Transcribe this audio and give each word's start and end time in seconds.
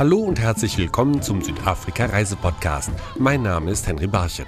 Hallo 0.00 0.20
und 0.20 0.40
herzlich 0.40 0.78
willkommen 0.78 1.20
zum 1.20 1.42
Südafrika-Reisepodcast. 1.42 2.90
Mein 3.18 3.42
Name 3.42 3.70
ist 3.70 3.86
Henry 3.86 4.06
Barchet. 4.06 4.46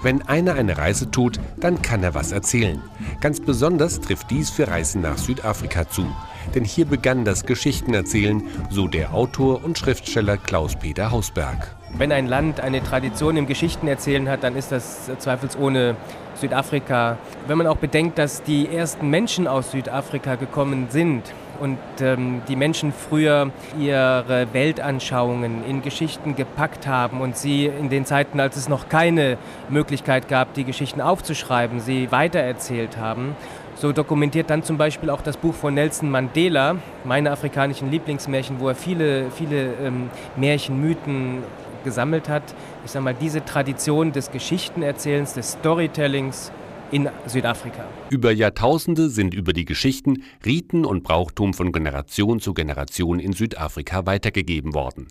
Wenn 0.00 0.22
einer 0.28 0.54
eine 0.54 0.78
Reise 0.78 1.10
tut, 1.10 1.40
dann 1.56 1.82
kann 1.82 2.04
er 2.04 2.14
was 2.14 2.30
erzählen. 2.30 2.80
Ganz 3.20 3.40
besonders 3.40 4.00
trifft 4.00 4.30
dies 4.30 4.50
für 4.50 4.68
Reisen 4.68 5.02
nach 5.02 5.18
Südafrika 5.18 5.88
zu. 5.88 6.06
Denn 6.54 6.62
hier 6.62 6.84
begann 6.84 7.24
das 7.24 7.46
Geschichtenerzählen, 7.46 8.44
so 8.70 8.86
der 8.86 9.12
Autor 9.12 9.64
und 9.64 9.76
Schriftsteller 9.76 10.36
Klaus-Peter 10.36 11.10
Hausberg. 11.10 11.74
Wenn 11.98 12.12
ein 12.12 12.28
Land 12.28 12.60
eine 12.60 12.80
Tradition 12.80 13.36
im 13.36 13.48
Geschichtenerzählen 13.48 14.28
hat, 14.28 14.44
dann 14.44 14.54
ist 14.54 14.70
das 14.70 15.10
zweifelsohne 15.18 15.96
Südafrika. 16.36 17.18
Wenn 17.48 17.58
man 17.58 17.66
auch 17.66 17.78
bedenkt, 17.78 18.18
dass 18.18 18.44
die 18.44 18.68
ersten 18.68 19.10
Menschen 19.10 19.48
aus 19.48 19.72
Südafrika 19.72 20.36
gekommen 20.36 20.86
sind 20.90 21.24
und 21.62 21.78
ähm, 22.00 22.42
die 22.48 22.56
Menschen 22.56 22.92
früher 22.92 23.52
ihre 23.78 24.48
Weltanschauungen 24.52 25.64
in 25.64 25.80
Geschichten 25.80 26.34
gepackt 26.34 26.88
haben 26.88 27.20
und 27.20 27.36
sie 27.36 27.66
in 27.66 27.88
den 27.88 28.04
Zeiten, 28.04 28.40
als 28.40 28.56
es 28.56 28.68
noch 28.68 28.88
keine 28.88 29.38
Möglichkeit 29.68 30.26
gab, 30.26 30.54
die 30.54 30.64
Geschichten 30.64 31.00
aufzuschreiben, 31.00 31.78
sie 31.78 32.10
weitererzählt 32.10 32.96
haben. 32.96 33.36
So 33.76 33.92
dokumentiert 33.92 34.50
dann 34.50 34.64
zum 34.64 34.76
Beispiel 34.76 35.08
auch 35.08 35.22
das 35.22 35.36
Buch 35.36 35.54
von 35.54 35.74
Nelson 35.74 36.10
Mandela, 36.10 36.76
meine 37.04 37.30
afrikanischen 37.30 37.92
Lieblingsmärchen, 37.92 38.58
wo 38.58 38.68
er 38.68 38.74
viele, 38.74 39.30
viele 39.30 39.74
ähm, 39.84 40.10
Märchen, 40.34 40.80
Mythen 40.80 41.44
gesammelt 41.84 42.28
hat. 42.28 42.42
Ich 42.84 42.90
sage 42.90 43.04
mal, 43.04 43.14
diese 43.14 43.44
Tradition 43.44 44.10
des 44.10 44.32
Geschichtenerzählens, 44.32 45.34
des 45.34 45.52
Storytellings 45.52 46.50
in 46.92 47.08
Südafrika. 47.26 47.84
Über 48.10 48.30
Jahrtausende 48.30 49.08
sind 49.08 49.34
über 49.34 49.52
die 49.52 49.64
Geschichten, 49.64 50.22
Riten 50.44 50.84
und 50.84 51.02
Brauchtum 51.02 51.54
von 51.54 51.72
Generation 51.72 52.38
zu 52.38 52.54
Generation 52.54 53.18
in 53.18 53.32
Südafrika 53.32 54.06
weitergegeben 54.06 54.74
worden. 54.74 55.08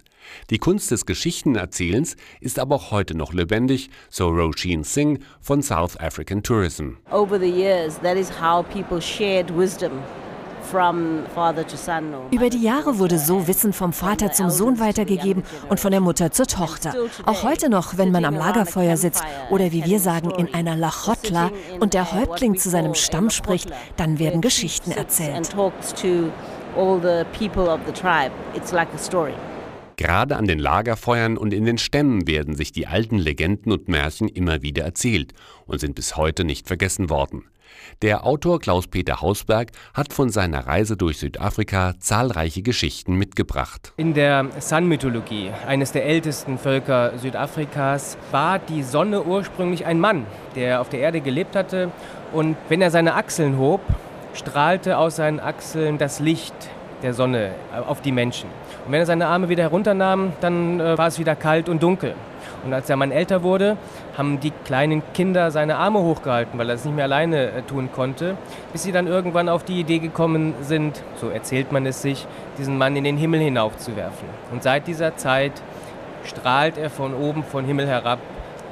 Die 0.50 0.60
Kunst 0.60 0.92
des 0.92 1.06
Geschichtenerzählens 1.06 2.16
ist 2.40 2.60
aber 2.60 2.76
auch 2.76 2.92
heute 2.92 3.18
noch 3.18 3.34
lebendig, 3.34 3.90
so 4.10 4.30
Roshin 4.30 4.84
Singh 4.84 5.20
von 5.42 5.62
South 5.62 6.00
African 6.00 6.44
Tourism. 6.44 6.98
Over 7.12 7.40
the 7.40 7.50
years, 7.50 8.00
that 8.00 8.16
is 8.16 8.30
how 8.30 8.64
people 8.64 9.02
shared 9.02 9.50
wisdom. 9.58 9.92
Über 12.32 12.50
die 12.50 12.62
Jahre 12.62 13.00
wurde 13.00 13.20
so 13.20 13.48
Wissen 13.48 13.74
vom 13.74 13.94
Vater 13.94 14.32
zum 14.32 14.50
Sohn 14.50 14.80
weitergegeben 14.80 15.44
und 15.70 15.80
von 15.80 15.92
der 15.92 16.02
Mutter 16.02 16.32
zur 16.32 16.48
Tochter. 16.48 16.94
Auch 17.26 17.44
heute 17.44 17.70
noch, 17.70 17.98
wenn 17.98 18.12
man 18.12 18.26
am 18.26 18.36
Lagerfeuer 18.36 18.98
sitzt 18.98 19.24
oder 19.50 19.72
wie 19.72 19.86
wir 19.86 20.00
sagen 20.00 20.32
in 20.32 20.54
einer 20.54 20.76
Lachotla 20.76 21.52
und 21.80 21.94
der 21.94 22.14
Häuptling 22.14 22.58
zu 22.58 22.70
seinem 22.70 22.96
Stamm 22.96 23.30
spricht, 23.30 23.72
dann 23.98 24.20
werden 24.20 24.42
Geschichten 24.42 24.92
erzählt. 24.92 25.56
Gerade 29.98 30.36
an 30.36 30.48
den 30.48 30.58
Lagerfeuern 30.58 31.38
und 31.38 31.54
in 31.54 31.66
den 31.66 31.78
Stämmen 31.78 32.28
werden 32.28 32.56
sich 32.56 32.72
die 32.72 32.88
alten 32.88 33.18
Legenden 33.18 33.72
und 33.72 33.88
Märchen 33.88 34.28
immer 34.30 34.62
wieder 34.64 34.84
erzählt 34.84 35.34
und 35.68 35.80
sind 35.80 35.96
bis 35.96 36.18
heute 36.18 36.44
nicht 36.44 36.68
vergessen 36.68 37.10
worden. 37.10 37.44
Der 38.02 38.26
Autor 38.26 38.60
Klaus-Peter 38.60 39.22
Hausberg 39.22 39.70
hat 39.94 40.14
von 40.14 40.30
seiner 40.30 40.66
Reise 40.66 40.98
durch 40.98 41.20
Südafrika 41.20 41.94
zahlreiche 42.00 42.62
Geschichten 42.62 43.16
mitgebracht. 43.16 43.94
In 43.98 44.14
der 44.14 44.48
Sun-Mythologie, 44.60 45.52
eines 45.68 45.92
der 45.92 46.06
ältesten 46.06 46.58
Völker 46.58 47.18
Südafrikas, 47.18 48.18
war 48.32 48.60
die 48.60 48.84
Sonne 48.84 49.24
ursprünglich 49.24 49.86
ein 49.86 50.00
Mann, 50.00 50.26
der 50.56 50.82
auf 50.82 50.90
der 50.90 51.00
Erde 51.02 51.22
gelebt 51.22 51.56
hatte. 51.56 51.92
Und 52.34 52.58
wenn 52.70 52.82
er 52.82 52.92
seine 52.92 53.16
Achseln 53.16 53.58
hob, 53.58 53.82
strahlte 54.34 54.98
aus 54.98 55.18
seinen 55.18 55.40
Achseln 55.40 55.98
das 55.98 56.20
Licht 56.20 56.56
der 57.04 57.14
Sonne 57.14 57.52
auf 57.88 58.02
die 58.02 58.12
Menschen. 58.12 58.50
Und 58.86 58.92
wenn 58.92 59.00
er 59.00 59.06
seine 59.06 59.28
Arme 59.28 59.50
wieder 59.50 59.64
herunternahm, 59.64 60.34
dann 60.42 60.80
äh, 60.80 60.98
war 60.98 61.08
es 61.08 61.20
wieder 61.20 61.36
kalt 61.36 61.70
und 61.70 61.84
dunkel. 61.84 62.16
Und 62.64 62.74
als 62.74 62.88
der 62.88 62.96
Mann 62.96 63.12
älter 63.12 63.44
wurde, 63.44 63.78
haben 64.18 64.40
die 64.40 64.52
kleinen 64.66 65.02
Kinder 65.14 65.52
seine 65.52 65.78
Arme 65.78 66.00
hochgehalten, 66.00 66.60
weil 66.60 66.70
er 66.70 66.76
es 66.76 66.86
nicht 66.86 66.96
mehr 66.96 67.06
alleine 67.06 67.52
äh, 67.52 67.62
tun 67.64 67.90
konnte, 67.92 68.38
bis 68.72 68.84
sie 68.84 68.92
dann 68.92 69.08
irgendwann 69.08 69.50
auf 69.50 69.64
die 69.64 69.80
Idee 69.80 70.00
gekommen 70.00 70.54
sind, 70.62 71.02
so 71.16 71.30
erzählt 71.30 71.72
man 71.72 71.86
es 71.86 72.02
sich, 72.02 72.28
diesen 72.58 72.78
Mann 72.78 72.96
in 72.96 73.04
den 73.04 73.18
Himmel 73.18 73.40
hinaufzuwerfen. 73.40 74.28
Und 74.52 74.64
seit 74.64 74.88
dieser 74.88 75.18
Zeit 75.18 75.54
strahlt 76.24 76.78
er 76.78 76.90
von 76.90 77.14
oben, 77.14 77.44
von 77.44 77.66
Himmel 77.66 77.88
herab, 77.88 78.20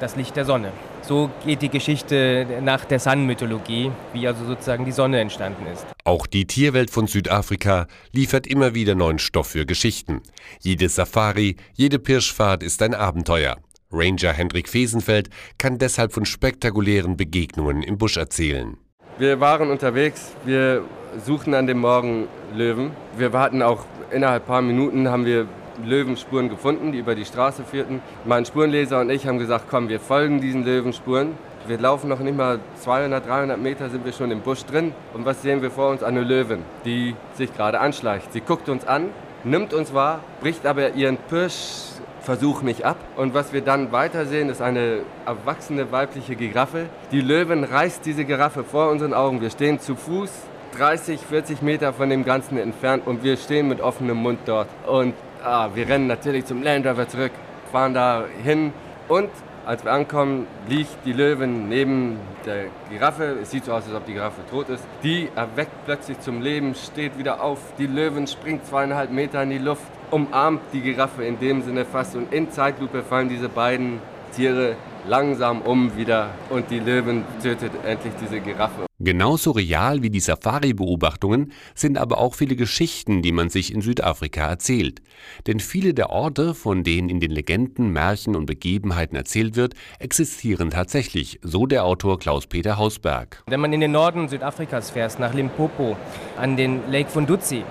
das 0.00 0.16
Licht 0.16 0.36
der 0.36 0.44
Sonne. 0.44 0.72
So 1.02 1.30
geht 1.44 1.62
die 1.62 1.70
Geschichte 1.70 2.46
nach 2.62 2.84
der 2.84 3.00
Sun-Mythologie, 3.00 3.90
wie 4.12 4.26
also 4.26 4.44
sozusagen 4.44 4.84
die 4.84 4.92
Sonne 4.92 5.20
entstanden 5.20 5.66
ist. 5.66 5.86
Auch 6.04 6.26
die 6.26 6.46
Tierwelt 6.46 6.90
von 6.90 7.06
Südafrika 7.06 7.86
liefert 8.12 8.46
immer 8.46 8.74
wieder 8.74 8.94
neuen 8.94 9.18
Stoff 9.18 9.48
für 9.48 9.66
Geschichten. 9.66 10.20
Jede 10.60 10.88
Safari, 10.88 11.56
jede 11.74 11.98
Pirschfahrt 11.98 12.62
ist 12.62 12.82
ein 12.82 12.94
Abenteuer. 12.94 13.56
Ranger 13.92 14.32
Hendrik 14.32 14.68
Fesenfeld 14.68 15.30
kann 15.58 15.78
deshalb 15.78 16.12
von 16.12 16.24
spektakulären 16.24 17.16
Begegnungen 17.16 17.82
im 17.82 17.98
Busch 17.98 18.16
erzählen. 18.16 18.76
Wir 19.18 19.40
waren 19.40 19.70
unterwegs, 19.70 20.32
wir 20.44 20.84
suchten 21.24 21.54
an 21.54 21.66
dem 21.66 21.78
Morgen 21.78 22.28
Löwen. 22.54 22.92
Wir 23.16 23.32
hatten 23.32 23.62
auch 23.62 23.84
innerhalb 24.10 24.46
paar 24.46 24.62
Minuten 24.62 25.08
haben 25.08 25.24
wir 25.24 25.46
Löwenspuren 25.84 26.48
gefunden, 26.48 26.92
die 26.92 26.98
über 26.98 27.14
die 27.14 27.24
Straße 27.24 27.64
führten. 27.64 28.00
Mein 28.24 28.44
Spurenleser 28.44 29.00
und 29.00 29.10
ich 29.10 29.26
haben 29.26 29.38
gesagt, 29.38 29.66
komm, 29.68 29.88
wir 29.88 29.98
folgen 30.00 30.40
diesen 30.40 30.64
Löwenspuren. 30.64 31.32
Wir 31.66 31.78
laufen 31.78 32.08
noch 32.08 32.20
nicht 32.20 32.36
mal 32.36 32.60
200, 32.80 33.26
300 33.26 33.60
Meter, 33.60 33.90
sind 33.90 34.04
wir 34.04 34.12
schon 34.12 34.30
im 34.30 34.40
Busch 34.40 34.64
drin. 34.64 34.92
Und 35.14 35.24
was 35.24 35.42
sehen 35.42 35.62
wir 35.62 35.70
vor 35.70 35.90
uns? 35.90 36.02
Eine 36.02 36.22
Löwin, 36.22 36.62
die 36.84 37.14
sich 37.34 37.54
gerade 37.54 37.80
anschleicht. 37.80 38.32
Sie 38.32 38.40
guckt 38.40 38.68
uns 38.68 38.86
an, 38.86 39.10
nimmt 39.44 39.74
uns 39.74 39.92
wahr, 39.92 40.20
bricht 40.40 40.64
aber 40.64 40.94
ihren 40.94 41.16
Pirsch 41.28 41.89
Versuch 42.22 42.62
nicht 42.62 42.84
ab. 42.84 42.96
Und 43.16 43.34
was 43.34 43.52
wir 43.52 43.60
dann 43.60 43.92
weiter 43.92 44.26
sehen, 44.26 44.48
ist 44.48 44.62
eine 44.62 45.00
erwachsene 45.26 45.90
weibliche 45.92 46.36
Giraffe. 46.36 46.86
Die 47.12 47.20
Löwin 47.20 47.64
reißt 47.64 48.04
diese 48.04 48.24
Giraffe 48.24 48.64
vor 48.64 48.90
unseren 48.90 49.14
Augen. 49.14 49.40
Wir 49.40 49.50
stehen 49.50 49.80
zu 49.80 49.96
Fuß 49.96 50.30
30, 50.76 51.20
40 51.20 51.62
Meter 51.62 51.92
von 51.92 52.10
dem 52.10 52.24
Ganzen 52.24 52.58
entfernt 52.58 53.06
und 53.06 53.24
wir 53.24 53.36
stehen 53.36 53.68
mit 53.68 53.80
offenem 53.80 54.18
Mund 54.18 54.40
dort. 54.46 54.68
Und 54.86 55.14
ah, 55.42 55.70
wir 55.74 55.88
rennen 55.88 56.06
natürlich 56.06 56.44
zum 56.44 56.62
Land 56.62 56.86
Rover 56.86 57.08
zurück, 57.08 57.32
fahren 57.72 57.94
da 57.94 58.24
hin 58.42 58.72
und 59.08 59.30
als 59.66 59.84
wir 59.84 59.92
ankommen, 59.92 60.46
liegt 60.68 61.04
die 61.04 61.12
Löwin 61.12 61.68
neben 61.68 62.18
der 62.46 62.64
Giraffe. 62.90 63.36
Es 63.42 63.50
sieht 63.50 63.66
so 63.66 63.72
aus, 63.72 63.84
als 63.86 63.94
ob 63.94 64.06
die 64.06 64.14
Giraffe 64.14 64.40
tot 64.50 64.68
ist. 64.68 64.82
Die 65.02 65.28
erweckt 65.36 65.84
plötzlich 65.84 66.18
zum 66.20 66.40
Leben, 66.40 66.74
steht 66.74 67.18
wieder 67.18 67.42
auf. 67.42 67.58
Die 67.78 67.86
Löwin 67.86 68.26
springt 68.26 68.66
zweieinhalb 68.66 69.10
Meter 69.10 69.42
in 69.42 69.50
die 69.50 69.58
Luft, 69.58 69.82
umarmt 70.10 70.60
die 70.72 70.80
Giraffe 70.80 71.24
in 71.24 71.38
dem 71.38 71.62
Sinne 71.62 71.84
fast. 71.84 72.16
Und 72.16 72.32
in 72.32 72.50
Zeitlupe 72.50 73.02
fallen 73.02 73.28
diese 73.28 73.48
beiden 73.48 74.00
Tiere 74.34 74.76
langsam 75.06 75.62
um 75.62 75.96
wieder 75.96 76.30
und 76.50 76.70
die 76.70 76.78
Löwen 76.78 77.24
tötet 77.42 77.72
endlich 77.84 78.12
diese 78.20 78.40
Giraffe. 78.40 78.86
Genauso 79.02 79.52
real 79.52 80.02
wie 80.02 80.10
die 80.10 80.20
Safari-Beobachtungen 80.20 81.52
sind 81.74 81.96
aber 81.96 82.18
auch 82.18 82.34
viele 82.34 82.54
Geschichten, 82.54 83.22
die 83.22 83.32
man 83.32 83.48
sich 83.48 83.72
in 83.72 83.80
Südafrika 83.80 84.46
erzählt. 84.46 85.00
Denn 85.46 85.58
viele 85.58 85.94
der 85.94 86.10
Orte, 86.10 86.54
von 86.54 86.84
denen 86.84 87.08
in 87.08 87.18
den 87.18 87.30
Legenden, 87.30 87.94
Märchen 87.94 88.36
und 88.36 88.44
Begebenheiten 88.44 89.16
erzählt 89.16 89.56
wird, 89.56 89.72
existieren 89.98 90.68
tatsächlich, 90.68 91.40
so 91.42 91.64
der 91.64 91.86
Autor 91.86 92.18
Klaus-Peter 92.18 92.76
Hausberg. 92.76 93.42
Wenn 93.46 93.60
man 93.60 93.72
in 93.72 93.80
den 93.80 93.92
Norden 93.92 94.28
Südafrikas 94.28 94.90
fährt, 94.90 95.18
nach 95.18 95.32
Limpopo, 95.32 95.96
an 96.36 96.58
den 96.58 96.82
Lake 96.90 97.08
Fundutsi, 97.08 97.64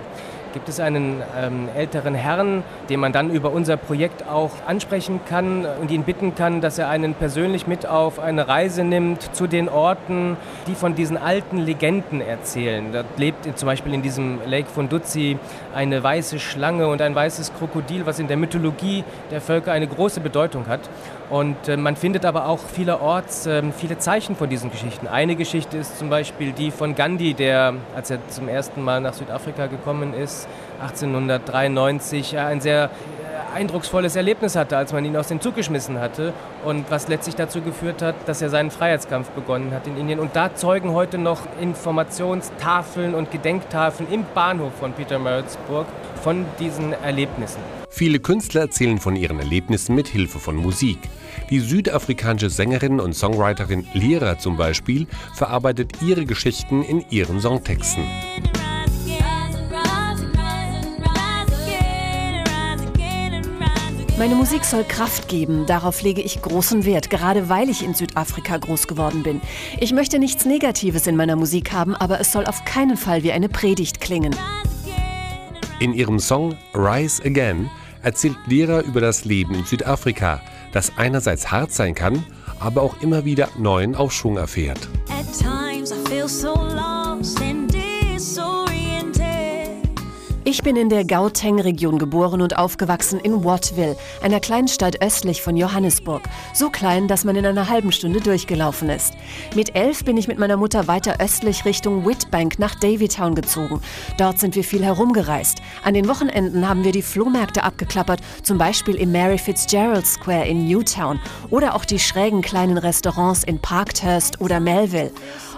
gibt 0.52 0.68
es 0.68 0.80
einen 0.80 1.22
ähm, 1.38 1.68
älteren 1.74 2.14
Herrn, 2.14 2.62
den 2.88 3.00
man 3.00 3.12
dann 3.12 3.30
über 3.30 3.52
unser 3.52 3.76
Projekt 3.76 4.26
auch 4.28 4.50
ansprechen 4.66 5.20
kann 5.28 5.66
und 5.80 5.90
ihn 5.90 6.04
bitten 6.04 6.34
kann, 6.34 6.60
dass 6.60 6.78
er 6.78 6.88
einen 6.88 7.14
persönlich 7.14 7.66
mit 7.66 7.86
auf 7.86 8.18
eine 8.18 8.48
Reise 8.48 8.84
nimmt 8.84 9.34
zu 9.34 9.46
den 9.46 9.68
Orten, 9.68 10.36
die 10.66 10.74
von 10.74 10.94
diesen 10.94 11.16
alten 11.16 11.58
Legenden 11.58 12.20
erzählen. 12.20 12.92
Da 12.92 13.04
lebt 13.16 13.58
zum 13.58 13.66
Beispiel 13.66 13.94
in 13.94 14.02
diesem 14.02 14.38
Lake 14.46 14.68
Funduzzi 14.68 15.38
eine 15.74 16.02
weiße 16.02 16.38
Schlange 16.38 16.88
und 16.88 17.02
ein 17.02 17.14
weißes 17.14 17.52
Krokodil, 17.58 18.06
was 18.06 18.18
in 18.18 18.28
der 18.28 18.36
Mythologie 18.36 19.04
der 19.30 19.40
Völker 19.40 19.72
eine 19.72 19.86
große 19.86 20.20
Bedeutung 20.20 20.66
hat. 20.66 20.80
Und 21.30 21.68
äh, 21.68 21.76
man 21.76 21.94
findet 21.94 22.24
aber 22.24 22.46
auch 22.46 22.58
vielerorts 22.58 23.46
äh, 23.46 23.62
viele 23.76 23.98
Zeichen 23.98 24.34
von 24.34 24.48
diesen 24.48 24.70
Geschichten. 24.70 25.06
Eine 25.06 25.36
Geschichte 25.36 25.78
ist 25.78 25.98
zum 25.98 26.10
Beispiel 26.10 26.52
die 26.52 26.72
von 26.72 26.96
Gandhi, 26.96 27.34
der, 27.34 27.74
als 27.94 28.10
er 28.10 28.18
zum 28.28 28.48
ersten 28.48 28.82
Mal 28.82 29.00
nach 29.00 29.14
Südafrika 29.14 29.66
gekommen 29.66 30.12
ist, 30.12 30.39
1893, 30.80 32.38
ein 32.38 32.60
sehr 32.60 32.84
äh, 32.84 33.56
eindrucksvolles 33.56 34.16
Erlebnis 34.16 34.56
hatte, 34.56 34.76
als 34.76 34.92
man 34.92 35.04
ihn 35.04 35.16
aus 35.16 35.28
dem 35.28 35.40
Zug 35.40 35.56
geschmissen 35.56 36.00
hatte 36.00 36.32
und 36.64 36.90
was 36.90 37.08
letztlich 37.08 37.36
dazu 37.36 37.60
geführt 37.60 38.02
hat, 38.02 38.14
dass 38.26 38.42
er 38.42 38.50
seinen 38.50 38.70
Freiheitskampf 38.70 39.30
begonnen 39.30 39.72
hat 39.72 39.86
in 39.86 39.96
Indien. 39.96 40.20
Und 40.20 40.36
da 40.36 40.54
zeugen 40.54 40.92
heute 40.92 41.18
noch 41.18 41.40
Informationstafeln 41.60 43.14
und 43.14 43.30
Gedenktafeln 43.30 44.10
im 44.12 44.24
Bahnhof 44.34 44.72
von 44.78 44.92
Pietermaritzburg 44.92 45.86
von 46.22 46.44
diesen 46.58 46.92
Erlebnissen. 46.92 47.60
Viele 47.88 48.20
Künstler 48.20 48.62
erzählen 48.62 48.98
von 48.98 49.16
ihren 49.16 49.40
Erlebnissen 49.40 49.94
mit 49.94 50.08
Hilfe 50.08 50.38
von 50.38 50.56
Musik. 50.56 50.98
Die 51.50 51.58
südafrikanische 51.58 52.48
Sängerin 52.48 53.00
und 53.00 53.14
Songwriterin 53.14 53.86
Lira 53.94 54.38
zum 54.38 54.56
Beispiel 54.56 55.06
verarbeitet 55.34 56.00
ihre 56.00 56.24
Geschichten 56.24 56.82
in 56.82 57.04
ihren 57.10 57.40
Songtexten. 57.40 58.04
Meine 64.20 64.34
Musik 64.34 64.66
soll 64.66 64.84
Kraft 64.84 65.28
geben, 65.28 65.64
darauf 65.64 66.02
lege 66.02 66.20
ich 66.20 66.42
großen 66.42 66.84
Wert, 66.84 67.08
gerade 67.08 67.48
weil 67.48 67.70
ich 67.70 67.82
in 67.82 67.94
Südafrika 67.94 68.58
groß 68.58 68.86
geworden 68.86 69.22
bin. 69.22 69.40
Ich 69.80 69.94
möchte 69.94 70.18
nichts 70.18 70.44
Negatives 70.44 71.06
in 71.06 71.16
meiner 71.16 71.36
Musik 71.36 71.72
haben, 71.72 71.94
aber 71.96 72.20
es 72.20 72.30
soll 72.30 72.44
auf 72.44 72.66
keinen 72.66 72.98
Fall 72.98 73.22
wie 73.22 73.32
eine 73.32 73.48
Predigt 73.48 74.02
klingen. 74.02 74.36
In 75.78 75.94
ihrem 75.94 76.18
Song 76.18 76.54
Rise 76.74 77.24
Again 77.24 77.70
erzählt 78.02 78.36
Lira 78.44 78.82
über 78.82 79.00
das 79.00 79.24
Leben 79.24 79.54
in 79.54 79.64
Südafrika, 79.64 80.42
das 80.74 80.92
einerseits 80.98 81.50
hart 81.50 81.72
sein 81.72 81.94
kann, 81.94 82.22
aber 82.58 82.82
auch 82.82 83.00
immer 83.00 83.24
wieder 83.24 83.48
neuen 83.56 83.94
Aufschwung 83.94 84.36
erfährt. 84.36 84.86
At 85.08 85.24
times 85.38 85.92
I 85.92 86.10
feel 86.10 86.28
so 86.28 86.69
ich 90.50 90.64
bin 90.64 90.74
in 90.74 90.88
der 90.88 91.04
Gauteng-Region 91.04 92.00
geboren 92.00 92.42
und 92.42 92.58
aufgewachsen 92.58 93.20
in 93.20 93.44
Wattville, 93.44 93.96
einer 94.20 94.40
kleinen 94.40 94.66
Stadt 94.66 95.00
östlich 95.00 95.42
von 95.42 95.56
Johannesburg. 95.56 96.22
So 96.54 96.70
klein, 96.70 97.06
dass 97.06 97.24
man 97.24 97.36
in 97.36 97.46
einer 97.46 97.68
halben 97.68 97.92
Stunde 97.92 98.20
durchgelaufen 98.20 98.90
ist. 98.90 99.14
Mit 99.54 99.76
elf 99.76 100.04
bin 100.04 100.16
ich 100.16 100.26
mit 100.26 100.40
meiner 100.40 100.56
Mutter 100.56 100.88
weiter 100.88 101.20
östlich 101.20 101.64
Richtung 101.64 102.04
Witbank 102.04 102.58
nach 102.58 102.74
Davytown 102.74 103.36
gezogen. 103.36 103.80
Dort 104.18 104.40
sind 104.40 104.56
wir 104.56 104.64
viel 104.64 104.84
herumgereist. 104.84 105.62
An 105.84 105.94
den 105.94 106.08
Wochenenden 106.08 106.68
haben 106.68 106.82
wir 106.82 106.90
die 106.90 107.02
Flohmärkte 107.02 107.62
abgeklappert, 107.62 108.20
zum 108.42 108.58
Beispiel 108.58 108.96
im 108.96 109.12
Mary 109.12 109.38
Fitzgerald 109.38 110.04
Square 110.04 110.48
in 110.48 110.66
Newtown 110.66 111.20
oder 111.50 111.76
auch 111.76 111.84
die 111.84 112.00
schrägen 112.00 112.42
kleinen 112.42 112.76
Restaurants 112.76 113.44
in 113.44 113.60
Parkhurst 113.60 114.40
oder 114.40 114.58
Melville. 114.58 115.12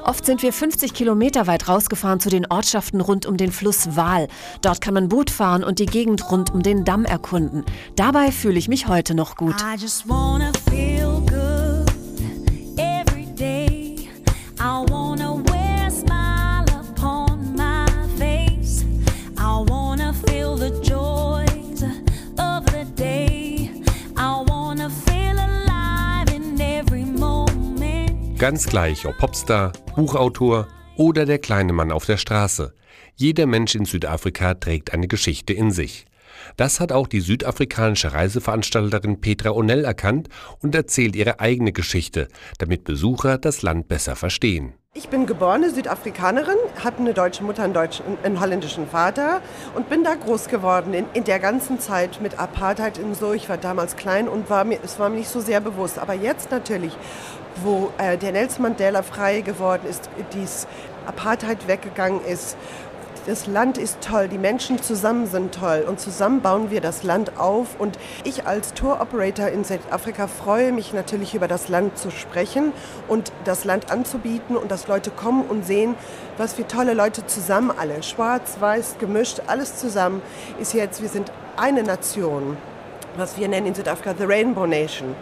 Oft 0.05 0.27
sind 0.27 0.43
wir 0.43 0.53
50 0.53 0.95
Kilometer 0.95 1.47
weit 1.47 1.69
rausgefahren 1.69 2.19
zu 2.19 2.29
den 2.29 2.47
Ortschaften 2.51 3.01
rund 3.01 3.25
um 3.25 3.37
den 3.37 3.53
Fluss 3.53 3.95
Waal. 3.97 4.29
Dort 4.61 4.81
kann 4.81 4.95
man 4.95 5.09
Boot 5.09 5.31
fahren 5.31 5.63
und 5.63 5.79
die 5.79 5.87
Gegend 5.87 6.31
rund 6.31 6.53
um 6.53 6.63
den 6.63 6.85
Damm 6.85 7.05
erkunden. 7.05 7.65
Dabei 7.95 8.33
fühle 8.33 8.59
ich 8.59 8.69
mich 8.69 8.89
heute 8.89 9.15
noch 9.15 9.37
gut. 9.37 9.55
Ganz 28.53 28.67
gleich, 28.67 29.07
ob 29.07 29.17
Popstar, 29.17 29.73
Buchautor 29.97 30.69
oder 30.99 31.25
der 31.25 31.39
kleine 31.39 31.73
Mann 31.73 31.91
auf 31.91 32.05
der 32.05 32.19
Straße. 32.19 32.75
Jeder 33.17 33.47
Mensch 33.47 33.75
in 33.75 33.87
Südafrika 33.87 34.53
trägt 34.53 34.93
eine 34.93 35.09
Geschichte 35.09 35.55
in 35.55 35.71
sich. 35.71 36.05
Das 36.59 36.79
hat 36.79 36.93
auch 36.93 37.07
die 37.07 37.23
südafrikanische 37.23 38.13
Reiseveranstalterin 38.13 39.23
Petra 39.23 39.53
Onell 39.53 39.87
erkannt 39.87 40.29
und 40.61 40.75
erzählt 40.75 41.17
ihre 41.17 41.41
eigene 41.41 41.73
Geschichte, 41.73 42.29
damit 42.59 42.85
Besucher 42.85 43.39
das 43.39 43.63
Land 43.63 43.89
besser 43.89 44.17
verstehen. 44.17 44.75
Ich 44.95 45.09
bin 45.09 45.25
geborene 45.25 45.71
Südafrikanerin, 45.71 46.59
habe 46.85 46.99
eine 46.99 47.15
deutsche 47.15 47.43
Mutter, 47.43 47.63
einen, 47.63 47.73
deutschen, 47.73 48.05
einen 48.23 48.39
holländischen 48.43 48.87
Vater 48.87 49.41
und 49.75 49.89
bin 49.89 50.05
da 50.05 50.15
groß 50.15 50.49
geworden 50.49 50.93
in, 50.93 51.07
in, 51.15 51.25
der 51.25 51.39
ganzen 51.39 51.81
Zeit 51.81 52.21
mit 52.21 52.39
Apartheid 52.39 52.99
und 52.99 53.15
so. 53.15 53.33
Ich 53.33 53.49
war 53.49 53.57
damals 53.57 53.97
klein 53.97 54.29
und 54.29 54.51
war 54.51 54.65
mir, 54.65 54.79
es 54.85 54.99
war 54.99 55.09
mir 55.09 55.17
nicht 55.17 55.31
so 55.31 55.41
sehr 55.41 55.63
bewusst. 55.63 55.99
Aber 55.99 56.13
jetzt 56.13 56.51
natürlich, 56.51 56.95
wo 57.63 57.91
äh, 57.97 58.19
der 58.19 58.33
Nelson 58.33 58.65
Mandela 58.65 59.03
frei 59.03 59.41
geworden 59.41 59.87
ist, 59.89 60.11
dies 60.35 60.67
Apartheid 61.07 61.67
weggegangen 61.69 62.23
ist 62.27 62.59
das 63.27 63.47
Land 63.47 63.79
ist 63.79 63.99
toll, 64.01 64.29
die 64.29 64.39
Menschen 64.39 64.83
zusammen 64.83 65.27
sind 65.27 65.55
toll 65.55 65.85
und 65.87 66.01
zusammen 66.01 66.41
bauen 66.41 66.71
wir 66.71 66.81
das 66.81 67.03
Land 67.03 67.39
auf. 67.39 67.79
Und 67.79 67.99
ich 68.25 68.47
als 68.47 68.75
Tour 68.75 69.01
Operator 69.01 69.49
in 69.49 69.65
Südafrika 69.65 70.27
freue 70.27 70.73
mich 70.73 70.93
natürlich 70.93 71.35
über 71.35 71.49
das 71.49 71.69
Land 71.69 71.99
zu 71.99 72.11
sprechen 72.11 72.73
und 73.09 73.33
das 73.45 73.65
Land 73.65 73.91
anzubieten 73.91 74.57
und 74.57 74.71
dass 74.71 74.89
Leute 74.89 75.11
kommen 75.11 75.45
und 75.49 75.65
sehen, 75.65 75.95
was 76.37 76.55
für 76.55 76.67
tolle 76.67 76.95
Leute 76.95 77.27
zusammen 77.27 77.73
alle, 77.77 78.03
schwarz, 78.03 78.57
weiß, 78.59 78.97
gemischt, 78.99 79.43
alles 79.47 79.77
zusammen 79.77 80.23
ist 80.61 80.75
jetzt, 80.75 81.01
wir 81.01 81.09
sind 81.09 81.31
eine 81.57 81.83
Nation, 81.83 82.57
was 83.17 83.39
wir 83.39 83.49
nennen 83.49 83.69
in 83.69 83.75
Südafrika 83.75 84.15
The 84.19 84.25
Rainbow 84.25 84.67
Nation 84.67 85.15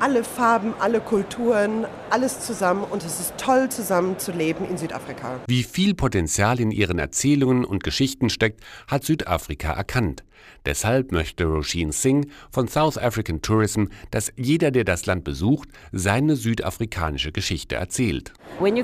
alle 0.00 0.24
Farben, 0.24 0.74
alle 0.80 1.00
Kulturen, 1.00 1.86
alles 2.10 2.40
zusammen 2.40 2.84
und 2.84 3.04
es 3.04 3.20
ist 3.20 3.34
toll, 3.38 3.68
zusammen 3.68 4.18
zu 4.18 4.32
leben 4.32 4.64
in 4.68 4.78
Südafrika. 4.78 5.40
Wie 5.46 5.62
viel 5.62 5.94
Potenzial 5.94 6.60
in 6.60 6.70
ihren 6.70 6.98
Erzählungen 6.98 7.64
und 7.64 7.82
Geschichten 7.84 8.30
steckt, 8.30 8.60
hat 8.86 9.04
Südafrika 9.04 9.72
erkannt. 9.72 10.24
Deshalb 10.66 11.12
möchte 11.12 11.44
Roisin 11.44 11.92
Singh 11.92 12.26
von 12.50 12.68
South 12.68 12.96
African 12.96 13.42
Tourism, 13.42 13.84
dass 14.10 14.32
jeder, 14.36 14.70
der 14.70 14.84
das 14.84 15.04
Land 15.04 15.24
besucht, 15.24 15.68
seine 15.92 16.36
südafrikanische 16.36 17.32
Geschichte 17.32 17.74
erzählt. 17.74 18.32
Wenn 18.58 18.76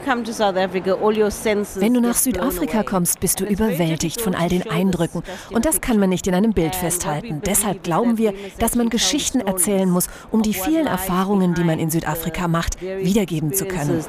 du 1.94 2.00
nach 2.00 2.14
Südafrika 2.16 2.82
kommst, 2.82 3.20
bist 3.20 3.40
du 3.40 3.46
überwältigt 3.46 4.20
von 4.20 4.34
all 4.34 4.50
den 4.50 4.68
Eindrücken. 4.68 5.22
Und 5.50 5.64
das 5.64 5.80
kann 5.80 5.98
man 5.98 6.10
nicht 6.10 6.26
in 6.26 6.34
einem 6.34 6.52
Bild 6.52 6.74
festhalten. 6.74 7.40
Deshalb 7.46 7.82
glauben 7.82 8.18
wir, 8.18 8.34
dass 8.58 8.74
man 8.74 8.90
Geschichten 8.90 9.40
erzählen 9.40 9.88
muss, 9.88 10.08
um 10.30 10.42
die 10.42 10.54
vielen 10.54 10.86
Erfahrungen, 10.86 11.54
die 11.54 11.64
man 11.64 11.78
in 11.78 11.90
Südafrika 11.90 12.46
macht, 12.46 12.82
wiedergeben 12.82 13.54
zu 13.54 13.64
können. 13.64 14.04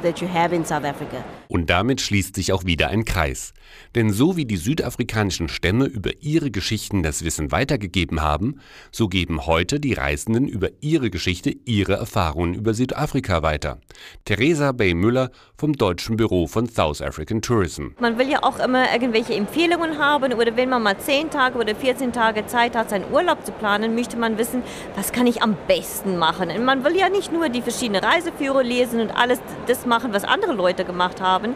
Und 1.48 1.70
damit 1.70 2.02
schließt 2.02 2.36
sich 2.36 2.52
auch 2.52 2.66
wieder 2.66 2.90
ein 2.90 3.06
Kreis. 3.06 3.54
Denn 3.96 4.12
so 4.12 4.36
wie 4.36 4.46
die 4.46 4.58
südafrikanischen 4.58 5.48
Stämme 5.48 5.86
über 5.86 6.12
ihre 6.22 6.52
Geschichten 6.52 7.04
das 7.04 7.24
Wissen 7.24 7.31
weitergegeben 7.39 8.22
haben, 8.22 8.60
so 8.92 9.07
geben 9.07 9.45
heute 9.45 9.80
die 9.80 9.94
Reisenden 9.94 10.48
über 10.48 10.69
ihre 10.81 11.10
Geschichte 11.10 11.50
ihre 11.66 11.94
Erfahrungen 11.94 12.54
über 12.54 12.74
Südafrika 12.74 13.42
weiter. 13.42 13.80
Theresa 14.25 14.72
Bay 14.72 14.94
Müller 14.94 15.31
vom 15.57 15.74
deutschen 15.74 16.18
Büro 16.18 16.48
von 16.48 16.68
South 16.68 17.01
African 17.01 17.42
Tourism. 17.42 17.89
Man 18.00 18.18
will 18.18 18.30
ja 18.30 18.44
auch 18.44 18.60
immer 18.60 18.92
irgendwelche 18.92 19.33
Empfehlungen 19.33 19.98
haben 19.98 20.33
oder 20.33 20.56
wenn 20.57 20.69
man 20.69 20.83
mal 20.83 20.98
10 20.98 21.30
Tage 21.30 21.57
oder 21.57 21.75
14 21.75 22.12
Tage 22.13 22.45
Zeit 22.48 22.75
hat, 22.75 22.89
seinen 22.89 23.12
Urlaub 23.12 23.45
zu 23.45 23.51
planen, 23.51 23.95
möchte 23.95 24.18
man 24.18 24.38
wissen, 24.38 24.63
was 24.95 25.12
kann 25.12 25.27
ich 25.27 25.42
am 25.42 25.56
besten 25.68 26.18
machen. 26.18 26.50
Und 26.50 26.66
man 26.66 26.84
will 26.84 26.98
ja 26.98 27.10
nicht 27.10 27.31
nur 27.31 27.50
die 27.50 27.62
verschiedenen 27.62 28.04
Reiseführer 28.04 28.63
lesen 28.63 29.00
und 29.00 29.12
alles 29.12 29.39
das 29.68 29.86
machen, 29.86 30.13
was 30.13 30.24
andere 30.24 30.54
Leute 30.54 30.84
gemacht 30.86 31.22
haben, 31.22 31.56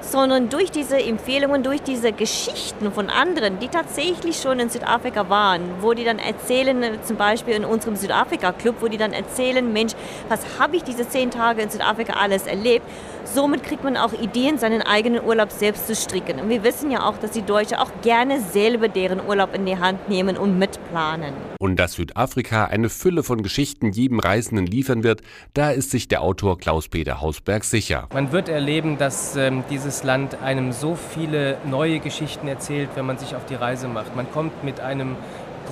sondern 0.00 0.48
durch 0.48 0.70
diese 0.70 0.98
Empfehlungen, 0.98 1.62
durch 1.62 1.82
diese 1.82 2.12
Geschichten 2.12 2.92
von 2.92 3.10
anderen, 3.10 3.58
die 3.58 3.68
tatsächlich 3.68 4.36
schon 4.36 4.60
in 4.60 4.70
Südafrika 4.70 5.15
waren, 5.24 5.62
wo 5.80 5.94
die 5.94 6.04
dann 6.04 6.18
erzählen, 6.18 6.98
zum 7.02 7.16
Beispiel 7.16 7.54
in 7.54 7.64
unserem 7.64 7.96
Südafrika-Club, 7.96 8.76
wo 8.80 8.88
die 8.88 8.96
dann 8.96 9.12
erzählen, 9.12 9.72
Mensch, 9.72 9.92
was 10.28 10.40
habe 10.58 10.76
ich 10.76 10.84
diese 10.84 11.08
zehn 11.08 11.30
Tage 11.30 11.62
in 11.62 11.70
Südafrika 11.70 12.14
alles 12.14 12.46
erlebt? 12.46 12.86
Somit 13.24 13.64
kriegt 13.64 13.82
man 13.82 13.96
auch 13.96 14.12
Ideen, 14.12 14.56
seinen 14.56 14.82
eigenen 14.82 15.24
Urlaub 15.24 15.50
selbst 15.50 15.88
zu 15.88 15.96
stricken. 15.96 16.38
Und 16.38 16.48
wir 16.48 16.62
wissen 16.62 16.90
ja 16.90 17.08
auch, 17.08 17.18
dass 17.18 17.32
die 17.32 17.42
Deutschen 17.42 17.76
auch 17.76 17.90
gerne 18.02 18.40
selber 18.40 18.88
deren 18.88 19.20
Urlaub 19.20 19.54
in 19.54 19.66
die 19.66 19.76
Hand 19.76 20.08
nehmen 20.08 20.36
und 20.36 20.58
mitplanen. 20.58 21.34
Und 21.58 21.76
dass 21.76 21.94
Südafrika 21.94 22.66
eine 22.66 22.88
Fülle 22.88 23.22
von 23.22 23.42
Geschichten 23.42 23.90
jedem 23.90 24.20
Reisenden 24.20 24.66
liefern 24.66 25.02
wird, 25.02 25.22
da 25.54 25.70
ist 25.70 25.90
sich 25.90 26.06
der 26.06 26.22
Autor 26.22 26.58
Klaus-Peter 26.58 27.20
Hausberg 27.20 27.64
sicher. 27.64 28.08
Man 28.12 28.30
wird 28.30 28.48
erleben, 28.48 28.96
dass 28.98 29.36
ähm, 29.36 29.64
dieses 29.70 30.04
Land 30.04 30.40
einem 30.42 30.72
so 30.72 30.94
viele 30.94 31.58
neue 31.64 31.98
Geschichten 31.98 32.46
erzählt, 32.46 32.90
wenn 32.94 33.06
man 33.06 33.18
sich 33.18 33.34
auf 33.34 33.44
die 33.46 33.54
Reise 33.54 33.88
macht. 33.88 34.14
Man 34.14 34.30
kommt 34.30 34.62
mit 34.62 34.80
einem 34.80 35.05